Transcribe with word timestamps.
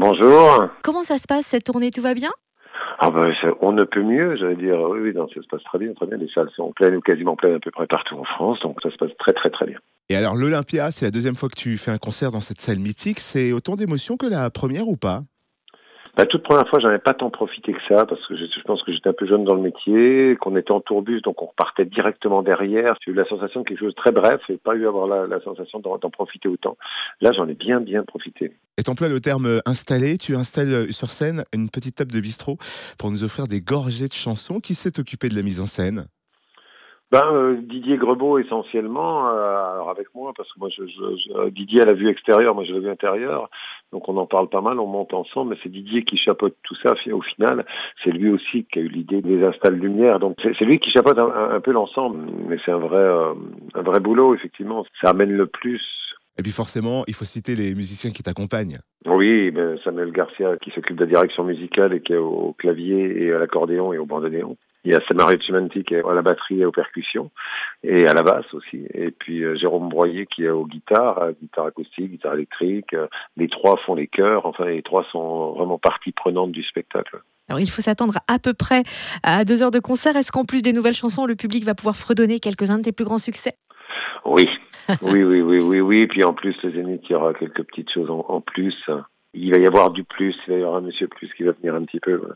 Bonjour. 0.00 0.68
Comment 0.84 1.02
ça 1.02 1.18
se 1.18 1.26
passe 1.26 1.46
cette 1.46 1.64
tournée? 1.64 1.90
Tout 1.90 2.02
va 2.02 2.14
bien? 2.14 2.30
Ah 3.00 3.10
ben, 3.10 3.32
on 3.60 3.72
ne 3.72 3.82
peut 3.82 4.04
mieux, 4.04 4.36
j'allais 4.36 4.54
dire. 4.54 4.78
Oui, 4.88 5.00
oui, 5.02 5.12
non, 5.12 5.26
ça 5.26 5.42
se 5.42 5.48
passe 5.48 5.64
très 5.64 5.78
bien, 5.78 5.92
très 5.94 6.06
bien. 6.06 6.16
Les 6.18 6.28
salles 6.32 6.50
sont 6.54 6.70
pleines 6.70 6.94
ou 6.94 7.00
quasiment 7.00 7.34
pleines 7.34 7.54
à 7.54 7.58
peu 7.58 7.72
près 7.72 7.88
partout 7.88 8.14
en 8.14 8.22
France, 8.22 8.60
donc 8.62 8.78
ça 8.80 8.92
se 8.92 8.96
passe 8.96 9.10
très, 9.18 9.32
très, 9.32 9.50
très 9.50 9.66
bien. 9.66 9.78
Et 10.08 10.14
alors, 10.14 10.36
l'Olympia, 10.36 10.92
c'est 10.92 11.04
la 11.04 11.10
deuxième 11.10 11.34
fois 11.34 11.48
que 11.48 11.58
tu 11.58 11.76
fais 11.76 11.90
un 11.90 11.98
concert 11.98 12.30
dans 12.30 12.40
cette 12.40 12.60
salle 12.60 12.78
mythique. 12.78 13.18
C'est 13.18 13.50
autant 13.50 13.74
d'émotions 13.74 14.16
que 14.16 14.26
la 14.26 14.50
première 14.50 14.86
ou 14.86 14.96
pas? 14.96 15.22
La 16.18 16.26
toute 16.26 16.42
première 16.42 16.68
fois, 16.68 16.80
j'en 16.80 16.90
ai 16.90 16.98
pas 16.98 17.14
tant 17.14 17.30
profité 17.30 17.72
que 17.72 17.78
ça 17.88 18.04
parce 18.04 18.26
que 18.26 18.36
je, 18.36 18.44
je 18.44 18.62
pense 18.64 18.82
que 18.82 18.92
j'étais 18.92 19.08
un 19.08 19.12
peu 19.12 19.24
jeune 19.24 19.44
dans 19.44 19.54
le 19.54 19.60
métier, 19.60 20.36
qu'on 20.40 20.56
était 20.56 20.72
en 20.72 20.80
tourbus, 20.80 21.20
donc 21.20 21.40
on 21.40 21.46
repartait 21.46 21.84
directement 21.84 22.42
derrière. 22.42 22.96
J'ai 23.04 23.12
eu 23.12 23.14
la 23.14 23.24
sensation 23.24 23.60
de 23.60 23.68
quelque 23.68 23.78
chose 23.78 23.94
de 23.94 24.00
très 24.00 24.10
bref 24.10 24.40
et 24.48 24.56
pas 24.56 24.74
eu 24.74 24.86
à 24.86 24.88
avoir 24.88 25.06
la, 25.06 25.28
la 25.28 25.40
sensation 25.42 25.78
d'en 25.78 26.10
profiter 26.10 26.48
autant. 26.48 26.76
Là, 27.20 27.30
j'en 27.30 27.46
ai 27.46 27.54
bien, 27.54 27.80
bien 27.80 28.02
profité. 28.02 28.50
Et 28.78 28.82
t'emploies 28.82 29.08
le 29.08 29.20
terme 29.20 29.60
installé. 29.64 30.18
Tu 30.18 30.34
installes 30.34 30.74
euh, 30.74 30.90
sur 30.90 31.10
scène 31.10 31.44
une 31.54 31.70
petite 31.70 31.94
table 31.94 32.10
de 32.10 32.18
bistrot 32.18 32.58
pour 32.98 33.12
nous 33.12 33.22
offrir 33.22 33.46
des 33.46 33.60
gorgées 33.60 34.08
de 34.08 34.12
chansons. 34.12 34.58
Qui 34.58 34.74
s'est 34.74 34.98
occupé 34.98 35.28
de 35.28 35.36
la 35.36 35.42
mise 35.42 35.60
en 35.60 35.66
scène? 35.66 36.06
Ben, 37.10 37.24
euh, 37.32 37.56
Didier 37.62 37.96
Grebeau 37.96 38.38
essentiellement, 38.38 39.30
euh, 39.30 39.72
alors 39.72 39.88
avec 39.88 40.08
moi, 40.14 40.32
parce 40.36 40.52
que 40.52 40.60
moi, 40.60 40.68
je, 40.68 40.82
je- 40.84 41.16
je- 41.16 41.48
Didier 41.48 41.80
a 41.80 41.86
la 41.86 41.94
vue 41.94 42.10
extérieure, 42.10 42.54
moi 42.54 42.64
j'ai 42.64 42.74
la 42.74 42.80
vue 42.80 42.90
intérieure, 42.90 43.48
donc 43.92 44.08
on 44.08 44.16
en 44.18 44.26
parle 44.26 44.48
pas 44.48 44.60
mal, 44.60 44.78
on 44.78 44.86
monte 44.86 45.14
ensemble, 45.14 45.50
mais 45.50 45.56
c'est 45.62 45.70
Didier 45.70 46.04
qui 46.04 46.18
chapeaute 46.18 46.56
tout 46.62 46.74
ça 46.82 46.94
au 47.12 47.22
final. 47.22 47.64
C'est 48.04 48.10
lui 48.10 48.30
aussi 48.30 48.64
qui 48.64 48.78
a 48.78 48.82
eu 48.82 48.88
l'idée 48.88 49.22
des 49.22 49.42
installs 49.42 49.78
lumière, 49.78 50.18
donc 50.18 50.36
c'est 50.42 50.64
lui 50.64 50.78
qui 50.78 50.90
chapeaute 50.90 51.18
un 51.18 51.60
peu 51.60 51.72
l'ensemble, 51.72 52.18
mais 52.48 52.58
c'est 52.64 52.72
un 52.72 52.78
vrai, 52.78 52.98
euh, 52.98 53.34
un 53.74 53.82
vrai 53.82 54.00
boulot 54.00 54.34
effectivement. 54.34 54.84
Ça 55.02 55.10
amène 55.10 55.32
le 55.32 55.46
plus. 55.46 55.82
Et 56.38 56.42
puis 56.42 56.52
forcément, 56.52 57.02
il 57.08 57.14
faut 57.14 57.24
citer 57.24 57.56
les 57.56 57.74
musiciens 57.74 58.12
qui 58.12 58.22
t'accompagnent. 58.22 58.78
Oui, 59.06 59.50
ben, 59.50 59.76
Samuel 59.82 60.12
Garcia 60.12 60.56
qui 60.62 60.70
s'occupe 60.70 60.96
de 60.96 61.04
la 61.04 61.10
direction 61.10 61.42
musicale 61.42 61.92
et 61.94 62.00
qui 62.00 62.12
est 62.12 62.16
au 62.16 62.54
clavier 62.56 63.24
et 63.24 63.32
à 63.32 63.38
l'accordéon 63.38 63.92
et 63.92 63.98
au 63.98 64.06
bandoneon. 64.06 64.56
Il 64.84 64.92
y 64.92 64.94
a 64.94 65.00
Mario 65.16 65.40
Cimanti 65.40 65.82
qui 65.82 65.94
est 65.94 66.04
à 66.08 66.14
la 66.14 66.22
batterie 66.22 66.60
et 66.60 66.64
aux 66.64 66.72
percussions 66.72 67.30
et 67.82 68.06
à 68.06 68.14
la 68.14 68.22
basse 68.22 68.46
aussi. 68.54 68.86
Et 68.94 69.10
puis 69.10 69.42
euh, 69.42 69.56
Jérôme 69.56 69.88
Broyer 69.88 70.26
qui 70.26 70.44
est 70.44 70.50
aux 70.50 70.66
guitares, 70.66 71.20
à 71.20 71.32
guitare 71.32 71.66
acoustique, 71.66 72.12
guitare 72.12 72.34
électrique. 72.34 72.94
Euh, 72.94 73.08
Les 73.36 73.48
trois 73.48 73.76
font 73.84 73.96
les 73.96 74.06
chœurs. 74.06 74.46
Enfin, 74.46 74.66
les 74.66 74.82
trois 74.82 75.04
sont 75.10 75.52
vraiment 75.54 75.78
partie 75.78 76.12
prenante 76.12 76.52
du 76.52 76.62
spectacle. 76.62 77.20
Alors 77.48 77.60
il 77.60 77.68
faut 77.68 77.82
s'attendre 77.82 78.14
à 78.28 78.38
peu 78.38 78.54
près 78.54 78.82
à 79.24 79.44
deux 79.44 79.62
heures 79.62 79.72
de 79.72 79.80
concert. 79.80 80.16
Est-ce 80.16 80.30
qu'en 80.30 80.44
plus 80.44 80.62
des 80.62 80.72
nouvelles 80.72 80.94
chansons, 80.94 81.26
le 81.26 81.34
public 81.34 81.64
va 81.64 81.74
pouvoir 81.74 81.96
fredonner 81.96 82.38
quelques-uns 82.38 82.78
de 82.78 82.84
tes 82.84 82.92
plus 82.92 83.04
grands 83.04 83.18
succès? 83.18 83.54
Oui, 84.30 84.46
oui, 85.02 85.22
oui, 85.22 85.40
oui, 85.40 85.58
oui, 85.60 85.80
oui. 85.80 86.06
Puis 86.06 86.24
en 86.24 86.32
plus, 86.32 86.56
le 86.62 86.72
Zénith, 86.72 87.02
il 87.08 87.12
y 87.12 87.14
aura 87.14 87.34
quelques 87.34 87.62
petites 87.64 87.92
choses 87.92 88.10
en, 88.10 88.24
en 88.28 88.40
plus. 88.40 88.74
Il 89.34 89.52
va 89.52 89.58
y 89.60 89.66
avoir 89.66 89.90
du 89.90 90.04
plus. 90.04 90.34
Il 90.46 90.52
va 90.52 90.58
y 90.58 90.62
avoir 90.62 90.76
un 90.76 90.80
Monsieur 90.80 91.08
Plus 91.08 91.32
qui 91.34 91.42
va 91.42 91.52
venir 91.52 91.74
un 91.74 91.84
petit 91.84 92.00
peu. 92.00 92.14
Voilà. 92.14 92.34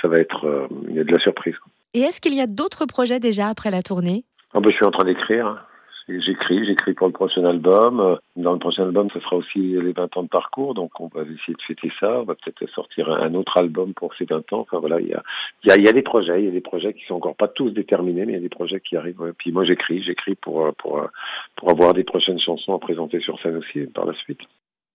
Ça 0.00 0.08
va 0.08 0.16
être, 0.16 0.44
euh, 0.46 0.66
il 0.88 0.96
y 0.96 1.00
a 1.00 1.04
de 1.04 1.12
la 1.12 1.18
surprise. 1.18 1.54
Et 1.94 2.00
est-ce 2.00 2.20
qu'il 2.20 2.34
y 2.34 2.40
a 2.40 2.46
d'autres 2.46 2.86
projets 2.86 3.20
déjà 3.20 3.48
après 3.48 3.70
la 3.70 3.82
tournée? 3.82 4.24
Ah 4.54 4.60
ben, 4.60 4.70
je 4.70 4.76
suis 4.76 4.84
en 4.84 4.90
train 4.90 5.04
d'écrire. 5.04 5.64
J'écris, 6.08 6.66
j'écris 6.66 6.94
pour 6.94 7.06
le 7.06 7.12
prochain 7.12 7.44
album. 7.44 8.00
Euh, 8.00 8.16
Dans 8.36 8.52
le 8.52 8.58
prochain 8.58 8.82
album, 8.82 9.08
ce 9.14 9.20
sera 9.20 9.36
aussi 9.36 9.58
les 9.58 9.92
20 9.92 10.16
ans 10.16 10.22
de 10.24 10.28
parcours, 10.28 10.74
donc 10.74 11.00
on 11.00 11.06
va 11.06 11.22
essayer 11.22 11.54
de 11.54 11.62
fêter 11.66 11.92
ça. 12.00 12.20
On 12.20 12.24
va 12.24 12.34
peut-être 12.34 12.68
sortir 12.72 13.08
un 13.10 13.34
autre 13.34 13.56
album 13.58 13.94
pour 13.94 14.12
ces 14.14 14.24
20 14.24 14.52
ans. 14.52 14.60
Enfin 14.60 14.78
voilà, 14.80 15.00
il 15.00 15.08
y 15.08 15.14
a, 15.14 15.22
y 15.64 15.88
a 15.88 15.92
des 15.92 16.02
projets, 16.02 16.40
il 16.42 16.46
y 16.46 16.48
a 16.48 16.52
des 16.52 16.60
projets 16.60 16.92
qui 16.92 17.04
sont 17.06 17.14
encore 17.14 17.36
pas 17.36 17.48
tous 17.48 17.70
déterminés, 17.70 18.24
mais 18.26 18.32
il 18.32 18.36
y 18.36 18.38
a 18.38 18.42
des 18.42 18.48
projets 18.48 18.80
qui 18.80 18.96
arrivent. 18.96 19.20
ouais. 19.20 19.32
Puis 19.36 19.52
moi, 19.52 19.64
j'écris, 19.64 20.02
j'écris 20.02 20.34
pour, 20.34 20.66
euh, 20.66 20.72
pour, 20.78 20.98
euh, 20.98 21.06
pour 21.56 21.70
avoir 21.70 21.94
des 21.94 22.04
prochaines 22.04 22.40
chansons 22.40 22.74
à 22.74 22.78
présenter 22.78 23.20
sur 23.20 23.40
scène 23.40 23.56
aussi 23.56 23.80
par 23.94 24.04
la 24.04 24.14
suite. 24.14 24.40